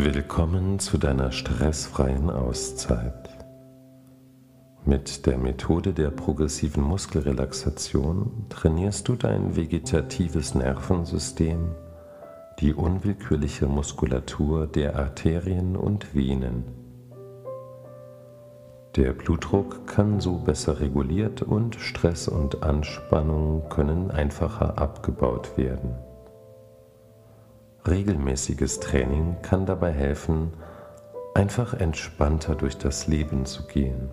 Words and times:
Willkommen 0.00 0.78
zu 0.78 0.96
deiner 0.96 1.32
stressfreien 1.32 2.30
Auszeit. 2.30 3.30
Mit 4.84 5.26
der 5.26 5.38
Methode 5.38 5.92
der 5.92 6.10
progressiven 6.10 6.84
Muskelrelaxation 6.84 8.46
trainierst 8.48 9.08
du 9.08 9.16
dein 9.16 9.56
vegetatives 9.56 10.54
Nervensystem, 10.54 11.74
die 12.60 12.74
unwillkürliche 12.74 13.66
Muskulatur 13.66 14.68
der 14.68 14.96
Arterien 14.96 15.74
und 15.74 16.14
Venen. 16.14 16.62
Der 18.94 19.14
Blutdruck 19.14 19.88
kann 19.88 20.20
so 20.20 20.36
besser 20.36 20.78
reguliert 20.78 21.42
und 21.42 21.74
Stress 21.74 22.28
und 22.28 22.62
Anspannung 22.62 23.68
können 23.68 24.12
einfacher 24.12 24.78
abgebaut 24.78 25.58
werden. 25.58 25.96
Regelmäßiges 27.88 28.80
Training 28.80 29.36
kann 29.42 29.64
dabei 29.64 29.92
helfen, 29.92 30.52
einfach 31.34 31.74
entspannter 31.74 32.54
durch 32.54 32.76
das 32.76 33.06
Leben 33.06 33.46
zu 33.46 33.66
gehen. 33.66 34.10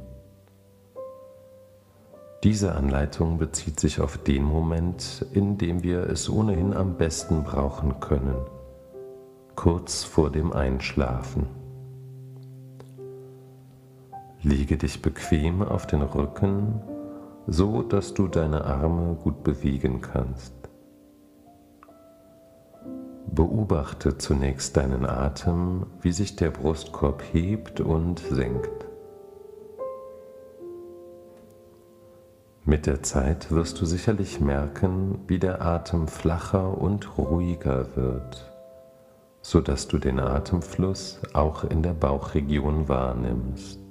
Diese 2.44 2.76
Anleitung 2.76 3.38
bezieht 3.38 3.80
sich 3.80 4.00
auf 4.00 4.18
den 4.20 4.44
Moment, 4.44 5.26
in 5.34 5.58
dem 5.58 5.84
wir 5.84 6.10
es 6.10 6.30
ohnehin 6.30 6.74
am 6.74 6.96
besten 6.96 7.44
brauchen 7.44 8.00
können, 8.00 8.38
kurz 9.56 10.04
vor 10.04 10.32
dem 10.32 10.54
Einschlafen. 10.54 11.48
Lege 14.42 14.78
dich 14.78 15.02
bequem 15.02 15.64
auf 15.64 15.88
den 15.88 16.04
Rücken, 16.04 16.82
so 17.48 17.82
dass 17.82 18.14
du 18.14 18.28
deine 18.28 18.64
Arme 18.64 19.16
gut 19.16 19.44
bewegen 19.44 20.02
kannst. 20.02 20.55
Beobachte 23.36 24.18
zunächst 24.18 24.78
deinen 24.78 25.06
Atem, 25.06 25.88
wie 26.02 26.14
sich 26.14 26.38
der 26.38 26.52
Brustkorb 26.52 27.22
hebt 27.34 27.82
und 27.82 28.20
senkt. 28.20 28.86
Mit 32.64 32.88
der 32.88 33.04
Zeit 33.04 33.52
wirst 33.52 33.80
du 33.80 33.86
sicherlich 33.86 34.40
merken, 34.40 35.20
wie 35.28 35.38
der 35.38 35.62
Atem 35.62 36.08
flacher 36.08 36.78
und 36.78 37.18
ruhiger 37.18 37.96
wird, 37.96 38.52
so 39.42 39.60
dass 39.60 39.88
du 39.88 40.00
den 40.00 40.20
Atemfluss 40.20 41.20
auch 41.34 41.66
in 41.66 41.84
der 41.84 41.94
Bauchregion 41.94 42.88
wahrnimmst. 42.88 43.82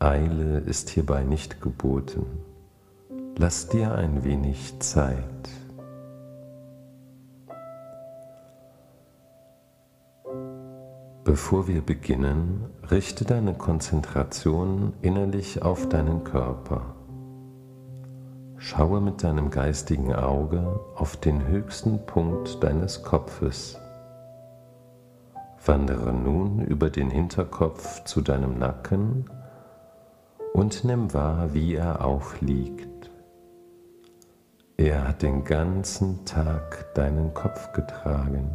Eile 0.00 0.58
ist 0.58 0.90
hierbei 0.90 1.22
nicht 1.22 1.60
geboten. 1.60 2.26
Lass 3.36 3.68
dir 3.68 3.94
ein 3.94 4.24
wenig 4.24 4.78
Zeit. 4.80 5.59
Bevor 11.30 11.68
wir 11.68 11.80
beginnen, 11.80 12.64
richte 12.90 13.24
deine 13.24 13.54
Konzentration 13.54 14.94
innerlich 15.00 15.62
auf 15.62 15.88
deinen 15.88 16.24
Körper. 16.24 16.96
Schaue 18.56 19.00
mit 19.00 19.22
deinem 19.22 19.48
geistigen 19.50 20.12
Auge 20.12 20.80
auf 20.96 21.16
den 21.16 21.46
höchsten 21.46 22.04
Punkt 22.04 22.60
deines 22.64 23.04
Kopfes. 23.04 23.78
Wandere 25.64 26.12
nun 26.12 26.62
über 26.62 26.90
den 26.90 27.10
Hinterkopf 27.10 28.02
zu 28.02 28.22
deinem 28.22 28.58
Nacken 28.58 29.30
und 30.52 30.82
nimm 30.82 31.14
wahr, 31.14 31.54
wie 31.54 31.76
er 31.76 32.04
aufliegt. 32.04 33.08
Er 34.76 35.06
hat 35.06 35.22
den 35.22 35.44
ganzen 35.44 36.24
Tag 36.24 36.92
deinen 36.94 37.32
Kopf 37.34 37.72
getragen. 37.72 38.50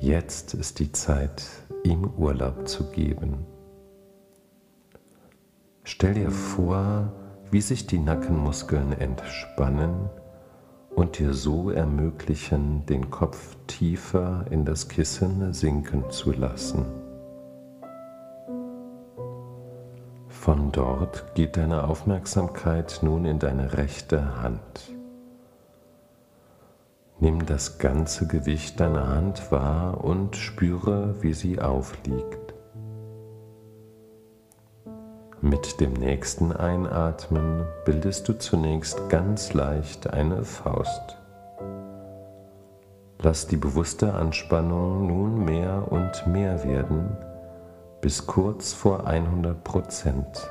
Jetzt 0.00 0.54
ist 0.54 0.78
die 0.78 0.92
Zeit, 0.92 1.44
ihm 1.84 2.10
Urlaub 2.16 2.66
zu 2.66 2.90
geben. 2.90 3.44
Stell 5.84 6.14
dir 6.14 6.30
vor, 6.30 7.12
wie 7.50 7.60
sich 7.60 7.86
die 7.86 7.98
Nackenmuskeln 7.98 8.92
entspannen 8.92 10.08
und 10.96 11.18
dir 11.18 11.34
so 11.34 11.68
ermöglichen, 11.68 12.86
den 12.86 13.10
Kopf 13.10 13.58
tiefer 13.66 14.46
in 14.50 14.64
das 14.64 14.88
Kissen 14.88 15.52
sinken 15.52 16.10
zu 16.10 16.32
lassen. 16.32 16.86
Von 20.28 20.72
dort 20.72 21.34
geht 21.34 21.58
deine 21.58 21.84
Aufmerksamkeit 21.84 23.00
nun 23.02 23.26
in 23.26 23.38
deine 23.38 23.76
rechte 23.76 24.40
Hand. 24.40 24.94
Nimm 27.22 27.44
das 27.44 27.76
ganze 27.76 28.26
Gewicht 28.26 28.80
deiner 28.80 29.08
Hand 29.08 29.52
wahr 29.52 30.02
und 30.02 30.36
spüre, 30.36 31.22
wie 31.22 31.34
sie 31.34 31.60
aufliegt. 31.60 32.54
Mit 35.42 35.80
dem 35.82 35.92
nächsten 35.92 36.50
Einatmen 36.50 37.66
bildest 37.84 38.26
du 38.26 38.38
zunächst 38.38 39.10
ganz 39.10 39.52
leicht 39.52 40.08
eine 40.08 40.44
Faust. 40.44 41.18
Lass 43.18 43.46
die 43.46 43.58
bewusste 43.58 44.14
Anspannung 44.14 45.06
nun 45.06 45.44
mehr 45.44 45.92
und 45.92 46.26
mehr 46.26 46.64
werden, 46.64 47.18
bis 48.00 48.26
kurz 48.26 48.72
vor 48.72 49.06
100 49.06 49.62
Prozent. 49.62 50.50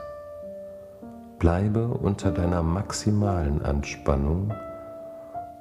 Bleibe 1.40 1.88
unter 1.88 2.32
deiner 2.32 2.62
maximalen 2.62 3.64
Anspannung 3.64 4.54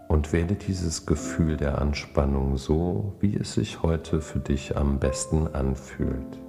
und 0.09 0.33
wähle 0.33 0.55
dieses 0.55 1.07
Gefühl 1.07 1.57
der 1.57 1.81
Anspannung 1.81 2.57
so, 2.57 3.13
wie 3.21 3.37
es 3.37 3.53
sich 3.53 3.83
heute 3.83 4.21
für 4.21 4.41
dich 4.41 4.77
am 4.77 4.99
besten 4.99 5.47
anfühlt. 5.47 6.41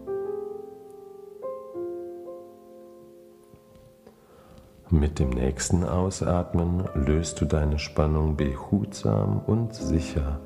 Mit 4.89 5.19
dem 5.19 5.29
nächsten 5.29 5.83
Ausatmen 5.83 6.85
löst 6.95 7.39
du 7.41 7.45
deine 7.45 7.77
Spannung 7.77 8.37
behutsam 8.37 9.39
und 9.45 9.75
sicher 9.75 10.39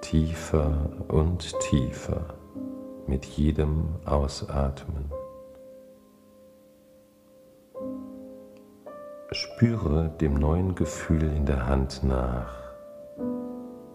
tiefer 0.00 0.90
und 1.08 1.54
tiefer 1.60 2.34
mit 3.06 3.24
jedem 3.24 3.90
Ausatmen. 4.04 5.19
Spüre 9.60 10.08
dem 10.22 10.32
neuen 10.36 10.74
Gefühl 10.74 11.22
in 11.22 11.44
der 11.44 11.66
Hand 11.66 12.02
nach. 12.02 12.54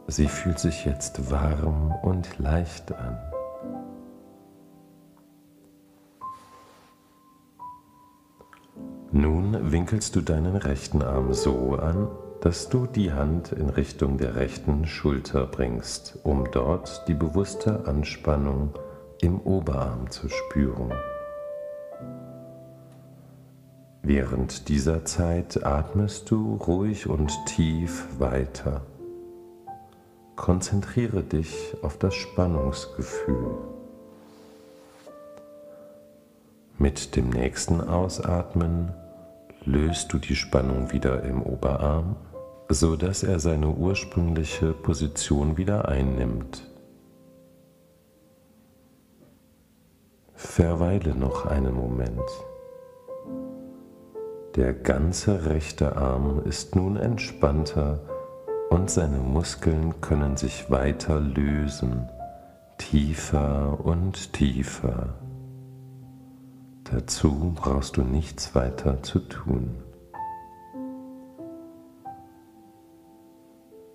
Sie 0.06 0.28
fühlt 0.28 0.60
sich 0.60 0.86
jetzt 0.86 1.32
warm 1.32 1.92
und 2.04 2.38
leicht 2.38 2.94
an. 2.94 3.18
Nun 9.12 9.72
winkelst 9.72 10.16
du 10.16 10.22
deinen 10.22 10.56
rechten 10.56 11.02
Arm 11.02 11.34
so 11.34 11.80
an, 11.82 12.10
dass 12.42 12.70
du 12.70 12.86
die 12.86 13.12
Hand 13.12 13.52
in 13.52 13.70
Richtung 13.70 14.20
der 14.20 14.36
rechten 14.36 14.86
Schulter 14.86 15.48
bringst, 15.48 16.20
um 16.22 16.46
dort 16.52 17.08
die 17.08 17.16
bewusste 17.16 17.88
Anspannung 17.88 18.70
im 19.20 19.40
Oberarm 19.40 20.12
zu 20.12 20.30
spüren. 20.30 20.94
Während 24.08 24.70
dieser 24.70 25.04
Zeit 25.04 25.66
atmest 25.66 26.30
du 26.30 26.58
ruhig 26.58 27.08
und 27.10 27.34
tief 27.48 28.06
weiter. 28.20 28.84
Konzentriere 30.36 31.24
dich 31.24 31.76
auf 31.82 31.98
das 31.98 32.14
Spannungsgefühl. 32.14 33.58
Mit 36.78 37.16
dem 37.16 37.32
nächsten 37.32 37.82
Ausatmen 37.82 38.94
löst 39.64 40.14
du 40.14 40.20
die 40.20 40.36
Spannung 40.36 40.92
wieder 40.92 41.24
im 41.24 41.42
Oberarm, 41.42 42.16
so 42.70 42.96
dass 42.96 43.24
er 43.24 43.40
seine 43.40 43.70
ursprüngliche 43.70 44.74
Position 44.74 45.58
wieder 45.58 45.88
einnimmt. 45.88 46.62
Verweile 50.36 51.16
noch 51.16 51.48
einen 51.48 51.74
Moment. 51.74 52.22
Der 54.56 54.72
ganze 54.72 55.48
rechte 55.48 55.98
Arm 55.98 56.42
ist 56.46 56.78
nun 56.78 56.96
entspannter 56.96 58.00
und 58.70 58.90
seine 58.90 59.18
Muskeln 59.18 60.00
können 60.00 60.38
sich 60.38 60.72
weiter 60.72 61.20
lösen, 61.20 62.08
tiefer 62.78 63.78
und 63.84 64.32
tiefer. 64.32 65.16
Dazu 66.86 67.52
brauchst 67.54 67.98
du 67.98 68.04
nichts 68.04 68.56
weiter 68.56 69.04
zu 69.04 69.20
tun. 69.20 69.76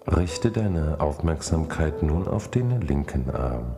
Richte 0.06 0.50
deine 0.50 1.00
Aufmerksamkeit 1.00 2.02
nun 2.02 2.28
auf 2.28 2.50
den 2.50 2.82
linken 2.82 3.30
Arm. 3.30 3.76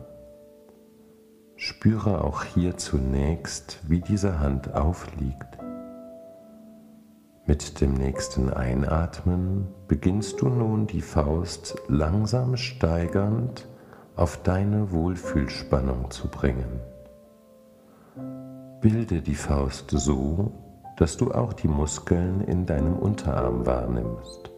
Spüre 1.55 2.25
auch 2.25 2.43
hier 2.43 2.75
zunächst, 2.75 3.79
wie 3.87 4.01
diese 4.01 4.39
Hand 4.39 4.73
aufliegt. 4.73 5.62
Mit 7.45 7.81
dem 7.81 7.95
nächsten 7.95 8.53
Einatmen 8.53 9.67
beginnst 9.89 10.39
du 10.39 10.47
nun 10.47 10.87
die 10.87 11.01
Faust 11.01 11.75
langsam 11.89 12.55
steigernd 12.55 13.67
auf 14.15 14.41
deine 14.43 14.93
Wohlfühlspannung 14.93 16.09
zu 16.09 16.29
bringen. 16.29 16.79
Bilde 18.79 19.21
die 19.21 19.35
Faust 19.35 19.91
so, 19.91 20.53
dass 20.95 21.17
du 21.17 21.33
auch 21.33 21.51
die 21.51 21.67
Muskeln 21.67 22.39
in 22.39 22.65
deinem 22.65 22.95
Unterarm 22.95 23.65
wahrnimmst. 23.65 24.52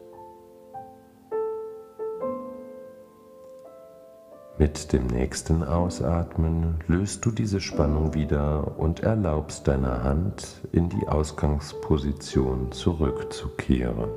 Mit 4.57 4.93
dem 4.93 5.07
nächsten 5.07 5.63
Ausatmen 5.63 6.79
löst 6.87 7.25
du 7.25 7.31
diese 7.31 7.59
Spannung 7.59 8.13
wieder 8.13 8.79
und 8.79 9.01
erlaubst 9.01 9.67
deiner 9.67 10.01
Hand 10.03 10.61
in 10.71 10.87
die 10.87 11.09
Ausgangsposition 11.09 12.71
zurückzukehren. 12.71 14.09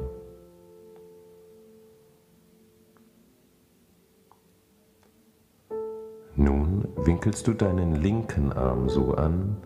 Nun 6.36 6.86
winkelst 6.94 7.48
du 7.48 7.52
deinen 7.52 7.96
linken 7.96 8.52
Arm 8.52 8.88
so 8.88 9.14
an, 9.14 9.56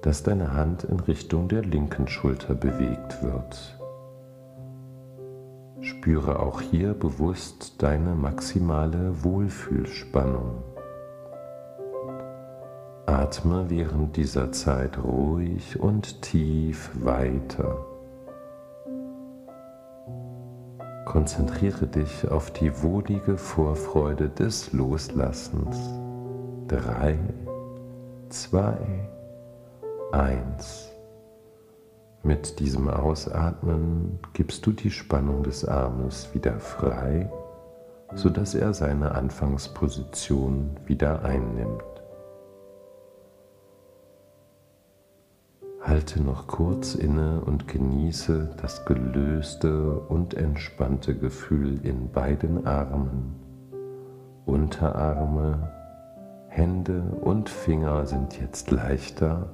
dass 0.00 0.22
deine 0.22 0.54
Hand 0.54 0.84
in 0.84 0.98
Richtung 0.98 1.48
der 1.48 1.60
linken 1.60 2.08
Schulter 2.08 2.54
bewegt 2.54 3.22
wird. 3.22 3.78
Spüre 5.84 6.40
auch 6.40 6.62
hier 6.62 6.94
bewusst 6.94 7.82
deine 7.82 8.14
maximale 8.14 9.22
Wohlfühlspannung. 9.22 10.62
Atme 13.04 13.66
während 13.68 14.16
dieser 14.16 14.50
Zeit 14.50 14.96
ruhig 14.96 15.78
und 15.78 16.22
tief 16.22 16.90
weiter. 16.94 17.84
Konzentriere 21.04 21.86
dich 21.86 22.30
auf 22.30 22.50
die 22.50 22.82
wohlige 22.82 23.36
Vorfreude 23.36 24.30
des 24.30 24.72
Loslassens. 24.72 25.76
Drei, 26.66 27.18
zwei, 28.30 28.78
eins. 30.12 30.93
Mit 32.26 32.58
diesem 32.58 32.88
Ausatmen 32.88 34.18
gibst 34.32 34.64
du 34.64 34.72
die 34.72 34.90
Spannung 34.90 35.42
des 35.42 35.62
Armes 35.66 36.30
wieder 36.32 36.58
frei, 36.58 37.30
sodass 38.14 38.54
er 38.54 38.72
seine 38.72 39.12
Anfangsposition 39.12 40.70
wieder 40.86 41.22
einnimmt. 41.22 41.84
Halte 45.82 46.22
noch 46.22 46.46
kurz 46.46 46.94
inne 46.94 47.42
und 47.42 47.68
genieße 47.68 48.56
das 48.56 48.86
gelöste 48.86 50.00
und 50.00 50.32
entspannte 50.32 51.14
Gefühl 51.14 51.78
in 51.84 52.10
beiden 52.10 52.66
Armen. 52.66 53.34
Unterarme, 54.46 55.70
Hände 56.48 57.02
und 57.20 57.50
Finger 57.50 58.06
sind 58.06 58.40
jetzt 58.40 58.70
leichter 58.70 59.50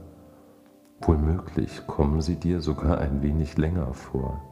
Wohlmöglich 1.03 1.87
kommen 1.87 2.21
sie 2.21 2.37
dir 2.37 2.61
sogar 2.61 2.99
ein 2.99 3.23
wenig 3.23 3.57
länger 3.57 3.95
vor. 3.95 4.43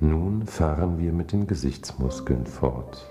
Nun 0.00 0.46
fahren 0.46 0.98
wir 0.98 1.12
mit 1.12 1.32
den 1.32 1.46
Gesichtsmuskeln 1.46 2.46
fort. 2.46 3.06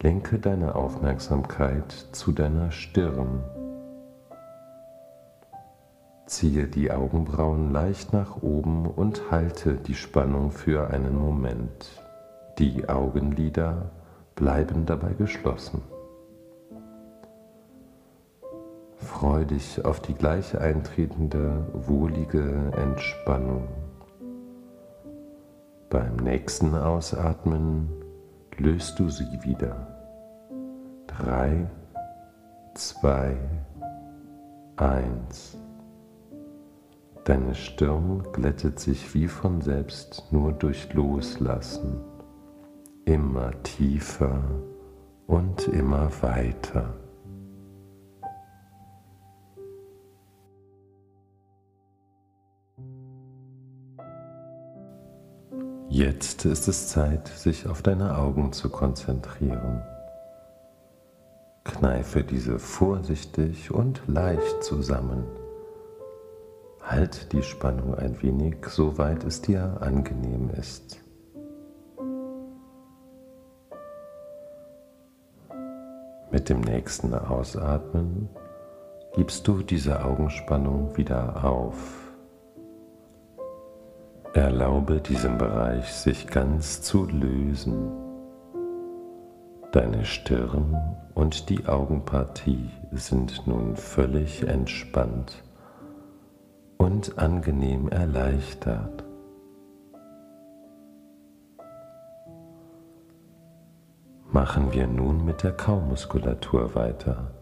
Lenke 0.00 0.38
deine 0.38 0.76
Aufmerksamkeit 0.76 1.92
zu 2.12 2.32
deiner 2.32 2.70
Stirn. 2.70 3.42
Ziehe 6.26 6.68
die 6.68 6.92
Augenbrauen 6.92 7.72
leicht 7.72 8.12
nach 8.12 8.42
oben 8.42 8.86
und 8.86 9.30
halte 9.32 9.74
die 9.74 9.94
Spannung 9.94 10.52
für 10.52 10.88
einen 10.90 11.18
Moment. 11.18 11.90
Die 12.58 12.88
Augenlider 12.88 13.90
bleiben 14.36 14.86
dabei 14.86 15.14
geschlossen. 15.14 15.82
Freu 19.00 19.44
dich 19.46 19.84
auf 19.84 20.00
die 20.00 20.14
gleich 20.14 20.58
eintretende, 20.58 21.66
wohlige 21.72 22.70
Entspannung. 22.76 23.66
Beim 25.88 26.16
nächsten 26.16 26.74
Ausatmen 26.74 27.88
löst 28.58 28.98
du 28.98 29.08
sie 29.08 29.42
wieder. 29.42 29.86
Drei, 31.06 31.66
zwei, 32.74 33.36
eins. 34.76 35.56
Deine 37.24 37.54
Stirn 37.54 38.22
glättet 38.32 38.78
sich 38.78 39.14
wie 39.14 39.28
von 39.28 39.62
selbst 39.62 40.24
nur 40.30 40.52
durch 40.52 40.92
Loslassen, 40.92 42.00
immer 43.06 43.50
tiefer 43.62 44.42
und 45.26 45.68
immer 45.68 46.10
weiter. 46.20 46.99
Jetzt 55.92 56.44
ist 56.44 56.68
es 56.68 56.86
Zeit, 56.86 57.26
sich 57.26 57.66
auf 57.66 57.82
deine 57.82 58.16
Augen 58.16 58.52
zu 58.52 58.70
konzentrieren. 58.70 59.82
Kneife 61.64 62.22
diese 62.22 62.60
vorsichtig 62.60 63.72
und 63.72 64.00
leicht 64.06 64.62
zusammen. 64.62 65.24
Halt 66.80 67.32
die 67.32 67.42
Spannung 67.42 67.96
ein 67.96 68.22
wenig, 68.22 68.58
soweit 68.68 69.24
es 69.24 69.42
dir 69.42 69.78
angenehm 69.80 70.50
ist. 70.50 71.00
Mit 76.30 76.48
dem 76.48 76.60
nächsten 76.60 77.12
Ausatmen 77.14 78.28
gibst 79.16 79.48
du 79.48 79.64
diese 79.64 80.04
Augenspannung 80.04 80.96
wieder 80.96 81.44
auf. 81.44 82.09
Erlaube 84.32 85.00
diesem 85.00 85.38
Bereich 85.38 85.92
sich 85.92 86.28
ganz 86.28 86.82
zu 86.82 87.04
lösen. 87.06 87.90
Deine 89.72 90.04
Stirn 90.04 90.96
und 91.14 91.48
die 91.48 91.66
Augenpartie 91.66 92.70
sind 92.92 93.44
nun 93.48 93.74
völlig 93.74 94.46
entspannt 94.46 95.42
und 96.78 97.18
angenehm 97.18 97.88
erleichtert. 97.88 99.02
Machen 104.30 104.72
wir 104.72 104.86
nun 104.86 105.24
mit 105.24 105.42
der 105.42 105.52
Kaumuskulatur 105.52 106.76
weiter. 106.76 107.32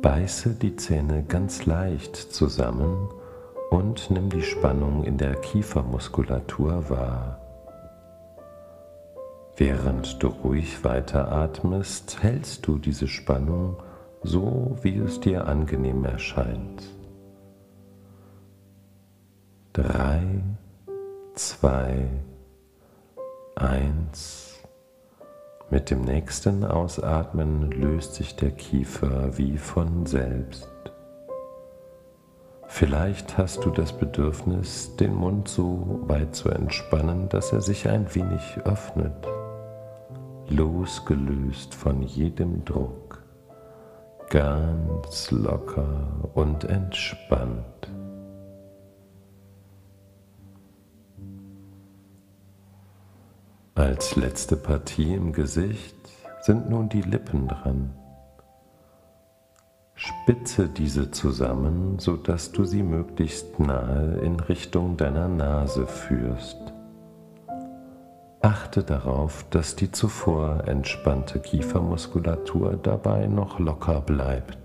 Beiße 0.00 0.54
die 0.54 0.76
Zähne 0.76 1.22
ganz 1.24 1.66
leicht 1.66 2.16
zusammen 2.16 3.10
und 3.70 4.10
nimm 4.10 4.30
die 4.30 4.42
Spannung 4.42 5.04
in 5.04 5.18
der 5.18 5.34
Kiefermuskulatur 5.34 6.88
wahr. 6.88 7.40
Während 9.56 10.22
du 10.22 10.28
ruhig 10.28 10.84
weiteratmest, 10.84 12.22
hältst 12.22 12.66
du 12.66 12.78
diese 12.78 13.08
Spannung 13.08 13.76
so, 14.22 14.76
wie 14.82 14.96
es 14.98 15.20
dir 15.20 15.46
angenehm 15.46 16.04
erscheint. 16.04 16.82
Drei, 19.72 20.22
zwei, 21.34 22.08
eins. 23.56 24.60
Mit 25.70 25.90
dem 25.90 26.02
nächsten 26.02 26.64
Ausatmen 26.64 27.70
löst 27.70 28.14
sich 28.14 28.36
der 28.36 28.52
Kiefer 28.52 29.36
wie 29.36 29.58
von 29.58 30.06
selbst. 30.06 30.68
Vielleicht 32.70 33.38
hast 33.38 33.64
du 33.64 33.70
das 33.70 33.92
Bedürfnis, 33.94 34.94
den 34.96 35.14
Mund 35.14 35.48
so 35.48 36.00
weit 36.02 36.36
zu 36.36 36.50
entspannen, 36.50 37.28
dass 37.30 37.50
er 37.50 37.62
sich 37.62 37.88
ein 37.88 38.14
wenig 38.14 38.58
öffnet, 38.64 39.26
losgelöst 40.48 41.74
von 41.74 42.02
jedem 42.02 42.64
Druck, 42.66 43.24
ganz 44.28 45.30
locker 45.30 46.30
und 46.34 46.64
entspannt. 46.64 47.88
Als 53.74 54.14
letzte 54.14 54.56
Partie 54.56 55.14
im 55.14 55.32
Gesicht 55.32 55.96
sind 56.42 56.68
nun 56.68 56.88
die 56.90 57.02
Lippen 57.02 57.48
dran. 57.48 57.94
Spitze 60.08 60.70
diese 60.70 61.10
zusammen, 61.10 61.98
sodass 61.98 62.50
du 62.50 62.64
sie 62.64 62.82
möglichst 62.82 63.58
nahe 63.60 64.18
in 64.22 64.40
Richtung 64.40 64.96
deiner 64.96 65.28
Nase 65.28 65.86
führst. 65.86 66.56
Achte 68.40 68.82
darauf, 68.82 69.44
dass 69.50 69.76
die 69.76 69.92
zuvor 69.92 70.66
entspannte 70.66 71.40
Kiefermuskulatur 71.40 72.78
dabei 72.82 73.26
noch 73.26 73.58
locker 73.58 74.00
bleibt. 74.00 74.56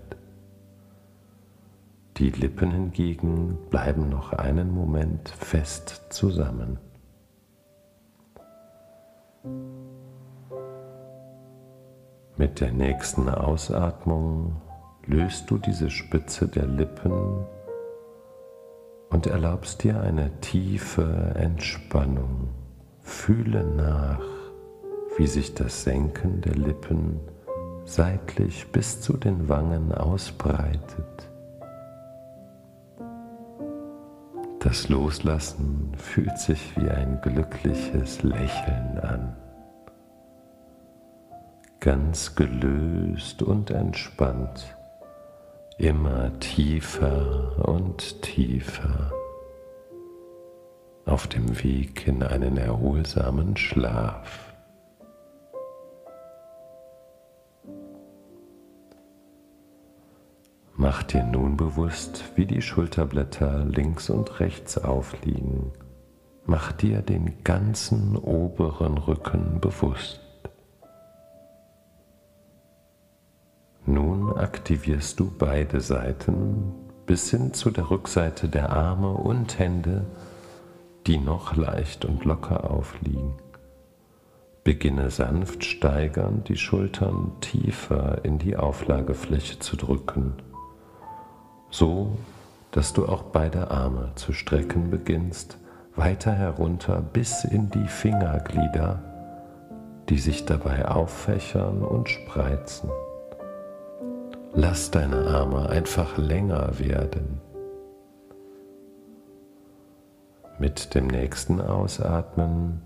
Die 2.16 2.30
Lippen 2.30 2.70
hingegen 2.70 3.58
bleiben 3.68 4.08
noch 4.08 4.32
einen 4.32 4.72
Moment 4.72 5.28
fest 5.28 6.06
zusammen. 6.08 6.78
Mit 12.38 12.60
der 12.60 12.72
nächsten 12.72 13.28
Ausatmung 13.28 14.62
löst 15.06 15.50
du 15.50 15.58
diese 15.58 15.90
Spitze 15.90 16.48
der 16.48 16.66
Lippen 16.66 17.46
und 19.10 19.26
erlaubst 19.26 19.84
dir 19.84 20.00
eine 20.00 20.30
tiefe 20.40 21.32
Entspannung. 21.36 22.50
Fühle 23.00 23.64
nach, 23.64 24.24
wie 25.16 25.26
sich 25.26 25.54
das 25.54 25.84
Senken 25.84 26.40
der 26.40 26.54
Lippen 26.54 27.20
seitlich 27.84 28.66
bis 28.72 29.00
zu 29.00 29.16
den 29.16 29.48
Wangen 29.48 29.92
ausbreitet. 29.92 31.30
Das 34.58 34.88
Loslassen 34.88 35.92
fühlt 35.96 36.38
sich 36.38 36.74
wie 36.76 36.88
ein 36.88 37.20
glückliches 37.20 38.22
Lächeln 38.22 38.98
an 38.98 39.36
ganz 41.84 42.34
gelöst 42.34 43.42
und 43.42 43.70
entspannt, 43.70 44.74
immer 45.78 46.38
tiefer 46.38 47.66
und 47.66 48.22
tiefer 48.22 49.12
auf 51.04 51.26
dem 51.26 51.62
Weg 51.62 52.06
in 52.06 52.22
einen 52.22 52.56
erholsamen 52.56 53.56
Schlaf. 53.56 54.54
Mach 60.76 61.02
dir 61.02 61.24
nun 61.24 61.56
bewusst, 61.56 62.24
wie 62.36 62.46
die 62.46 62.62
Schulterblätter 62.62 63.64
links 63.64 64.10
und 64.10 64.40
rechts 64.40 64.78
aufliegen. 64.78 65.72
Mach 66.46 66.72
dir 66.72 67.00
den 67.00 67.42
ganzen 67.44 68.16
oberen 68.16 68.98
Rücken 68.98 69.60
bewusst. 69.60 70.23
Aktivierst 74.36 75.20
du 75.20 75.30
beide 75.38 75.80
Seiten 75.80 76.72
bis 77.06 77.30
hin 77.30 77.54
zu 77.54 77.70
der 77.70 77.90
Rückseite 77.90 78.48
der 78.48 78.70
Arme 78.70 79.10
und 79.10 79.58
Hände, 79.58 80.06
die 81.06 81.18
noch 81.18 81.54
leicht 81.54 82.04
und 82.04 82.24
locker 82.24 82.70
aufliegen. 82.70 83.34
Beginne 84.64 85.10
sanft 85.10 85.64
steigernd 85.64 86.48
die 86.48 86.56
Schultern 86.56 87.32
tiefer 87.42 88.24
in 88.24 88.38
die 88.38 88.56
Auflagefläche 88.56 89.58
zu 89.60 89.76
drücken, 89.76 90.34
so 91.70 92.16
dass 92.72 92.92
du 92.92 93.06
auch 93.06 93.22
beide 93.22 93.70
Arme 93.70 94.12
zu 94.16 94.32
strecken 94.32 94.90
beginnst, 94.90 95.58
weiter 95.94 96.32
herunter 96.32 97.00
bis 97.00 97.44
in 97.44 97.70
die 97.70 97.86
Fingerglieder, 97.86 99.00
die 100.08 100.18
sich 100.18 100.44
dabei 100.44 100.88
auffächern 100.88 101.82
und 101.82 102.08
spreizen. 102.08 102.90
Lass 104.56 104.92
deine 104.92 105.26
Arme 105.26 105.68
einfach 105.68 106.16
länger 106.16 106.78
werden. 106.78 107.40
Mit 110.60 110.94
dem 110.94 111.08
nächsten 111.08 111.60
Ausatmen 111.60 112.82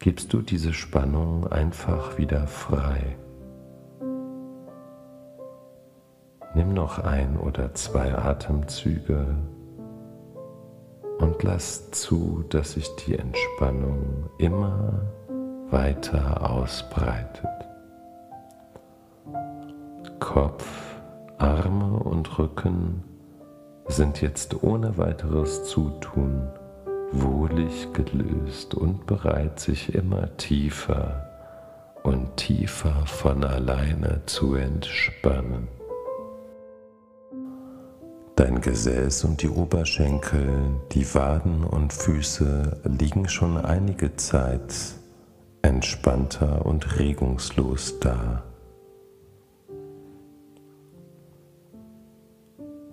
gibst 0.00 0.32
du 0.32 0.42
diese 0.42 0.72
Spannung 0.72 1.46
einfach 1.46 2.18
wieder 2.18 2.48
frei. 2.48 3.16
Nimm 6.56 6.74
noch 6.74 6.98
ein 6.98 7.36
oder 7.36 7.72
zwei 7.74 8.12
Atemzüge 8.12 9.36
und 11.20 11.40
lass 11.44 11.92
zu, 11.92 12.44
dass 12.48 12.72
sich 12.72 12.88
die 13.06 13.16
Entspannung 13.16 14.28
immer 14.38 15.02
weiter 15.70 16.50
ausbreitet. 16.50 17.59
Kopf, 20.32 20.64
Arme 21.38 21.98
und 22.04 22.38
Rücken 22.38 23.02
sind 23.88 24.20
jetzt 24.20 24.62
ohne 24.62 24.96
weiteres 24.96 25.64
Zutun 25.64 26.48
wohlig 27.10 27.88
gelöst 27.94 28.76
und 28.76 29.06
bereit, 29.06 29.58
sich 29.58 29.92
immer 29.92 30.36
tiefer 30.36 31.28
und 32.04 32.36
tiefer 32.36 33.06
von 33.06 33.42
alleine 33.42 34.22
zu 34.26 34.54
entspannen. 34.54 35.66
Dein 38.36 38.60
Gesäß 38.60 39.24
und 39.24 39.42
die 39.42 39.48
Oberschenkel, 39.48 40.48
die 40.92 41.12
Waden 41.12 41.64
und 41.64 41.92
Füße 41.92 42.82
liegen 42.84 43.28
schon 43.28 43.58
einige 43.58 44.14
Zeit 44.14 44.72
entspannter 45.62 46.64
und 46.64 47.00
regungslos 47.00 47.98
da. 47.98 48.44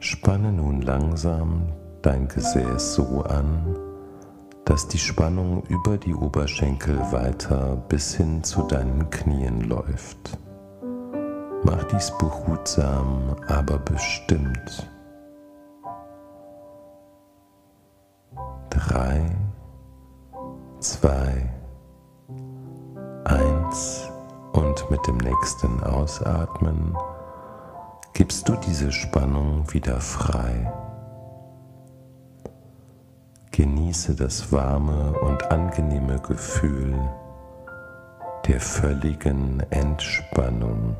Spanne 0.07 0.53
nun 0.53 0.83
langsam 0.83 1.63
dein 2.01 2.29
Gesäß 2.29 2.93
so 2.93 3.23
an, 3.23 3.75
dass 4.63 4.87
die 4.87 4.97
Spannung 4.97 5.63
über 5.67 5.97
die 5.97 6.15
Oberschenkel 6.15 6.97
weiter 7.11 7.75
bis 7.89 8.15
hin 8.15 8.41
zu 8.41 8.61
deinen 8.61 9.09
Knien 9.09 9.59
läuft. 9.67 10.39
Mach 11.65 11.83
dies 11.91 12.09
behutsam, 12.17 13.35
aber 13.49 13.79
bestimmt. 13.79 14.89
Drei, 18.69 19.35
zwei, 20.79 21.51
eins 23.25 24.09
und 24.53 24.89
mit 24.89 25.05
dem 25.05 25.17
nächsten 25.17 25.83
Ausatmen 25.83 26.95
gibst 28.17 28.49
du 28.49 28.55
diese 28.55 28.91
Spannung 28.91 29.71
wieder 29.71 30.01
frei. 30.01 30.73
Genieße 33.51 34.15
das 34.15 34.51
warme 34.51 35.13
und 35.19 35.51
angenehme 35.51 36.19
Gefühl 36.21 36.97
der 38.47 38.59
völligen 38.59 39.59
Entspannung. 39.69 40.95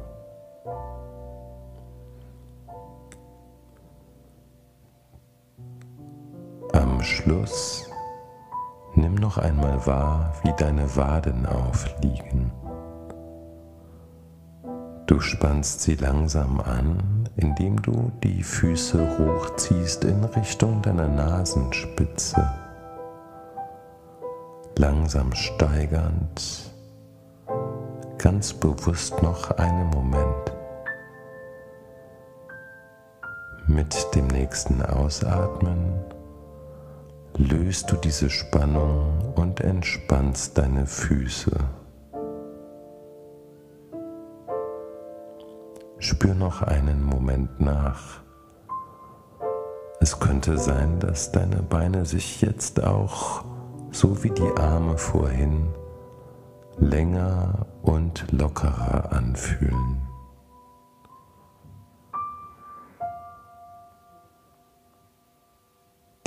Am 6.74 7.02
Schluss 7.02 7.90
nimm 8.94 9.16
noch 9.16 9.40
einmal 9.40 9.84
wahr, 9.88 10.34
wie 10.44 10.54
deine 10.56 10.96
Waden 10.96 11.48
aufliegen. 11.48 12.52
Du 15.08 15.22
spannst 15.22 15.80
sie 15.82 15.96
langsam 15.96 16.60
an, 16.60 17.30
indem 17.38 17.82
du 17.82 18.12
die 18.24 18.44
Füße 18.44 19.18
hochziehst 19.18 20.04
in 20.04 20.22
Richtung 20.26 20.82
deiner 20.82 21.08
Nasenspitze. 21.08 22.46
Langsam 24.76 25.34
steigernd, 25.34 26.74
ganz 28.18 28.54
bewusst 28.54 29.24
noch 29.24 29.50
einen 29.52 29.88
Moment. 29.92 30.52
Mit 33.66 33.96
dem 34.14 34.28
nächsten 34.28 34.82
Ausatmen 34.82 35.94
löst 37.38 37.90
du 37.90 37.96
diese 37.96 38.30
Spannung 38.30 39.34
und 39.36 39.62
entspannst 39.62 40.58
deine 40.58 40.86
Füße. 40.86 41.58
Spür 46.00 46.36
noch 46.36 46.62
einen 46.62 47.04
Moment 47.04 47.60
nach. 47.60 48.22
Es 50.00 50.20
könnte 50.20 50.58
sein, 50.60 51.00
dass 51.00 51.32
deine 51.32 51.64
Beine 51.64 52.06
sich 52.06 52.42
jetzt 52.42 52.84
auch, 52.84 53.44
so 53.92 54.24
wie 54.24 54.30
die 54.30 54.52
Arme 54.58 54.98
vorhin, 54.98 55.70
länger 56.78 57.66
und 57.82 58.32
lockerer 58.32 59.12
anfühlen. 59.12 60.08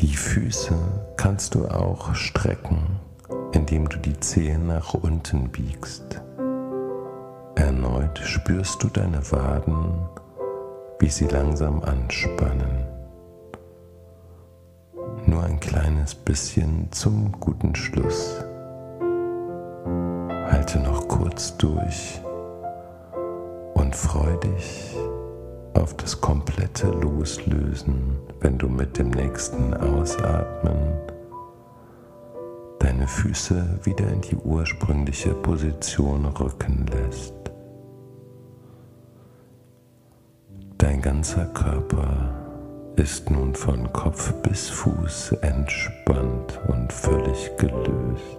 Die 0.00 0.16
Füße 0.16 0.74
kannst 1.16 1.54
du 1.54 1.68
auch 1.68 2.14
strecken, 2.16 2.98
indem 3.52 3.88
du 3.88 3.98
die 3.98 4.18
Zehen 4.18 4.66
nach 4.66 4.94
unten 4.94 5.50
biegst. 5.50 6.22
Erneut 7.60 8.18
spürst 8.20 8.82
du 8.82 8.88
deine 8.88 9.20
Waden, 9.32 10.08
wie 10.98 11.10
sie 11.10 11.26
langsam 11.26 11.82
anspannen. 11.82 12.86
Nur 15.26 15.44
ein 15.44 15.60
kleines 15.60 16.14
bisschen 16.14 16.90
zum 16.90 17.30
guten 17.38 17.74
Schluss. 17.74 18.42
Halte 20.50 20.78
noch 20.78 21.06
kurz 21.06 21.54
durch 21.58 22.22
und 23.74 23.94
freu 23.94 24.34
dich 24.38 24.96
auf 25.74 25.94
das 25.98 26.18
komplette 26.18 26.86
Loslösen, 26.88 28.16
wenn 28.40 28.56
du 28.56 28.70
mit 28.70 28.96
dem 28.96 29.10
nächsten 29.10 29.74
Ausatmen 29.74 30.94
deine 32.78 33.06
Füße 33.06 33.80
wieder 33.82 34.08
in 34.08 34.22
die 34.22 34.36
ursprüngliche 34.36 35.34
Position 35.34 36.24
rücken 36.24 36.86
lässt. 36.86 37.39
Dein 40.80 41.02
ganzer 41.02 41.44
Körper 41.44 42.34
ist 42.96 43.28
nun 43.28 43.54
von 43.54 43.92
Kopf 43.92 44.32
bis 44.42 44.70
Fuß 44.70 45.32
entspannt 45.42 46.58
und 46.68 46.90
völlig 46.90 47.54
gelöst. 47.58 48.38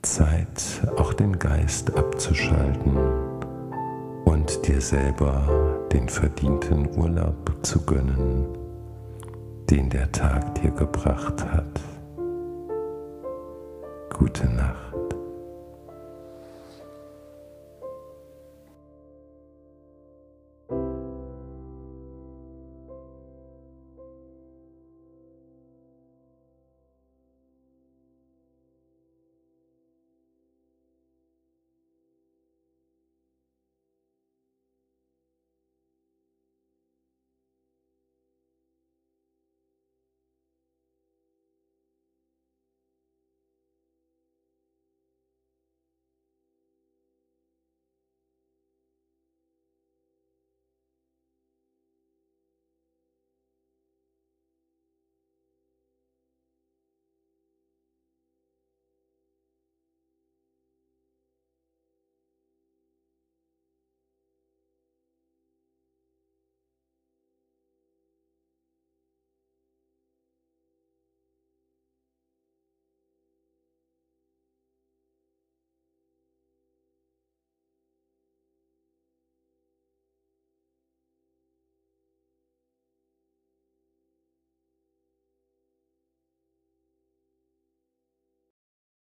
Zeit, 0.00 0.88
auch 0.96 1.12
den 1.12 1.38
Geist 1.38 1.94
abzuschalten 1.94 2.96
und 4.24 4.66
dir 4.66 4.80
selber 4.80 5.86
den 5.92 6.08
verdienten 6.08 6.96
Urlaub 6.96 7.58
zu 7.60 7.84
gönnen, 7.84 8.46
den 9.68 9.90
der 9.90 10.10
Tag 10.12 10.54
dir 10.54 10.70
gebracht 10.70 11.44
hat. 11.44 11.78
Gute 14.18 14.46
Nacht. 14.48 14.93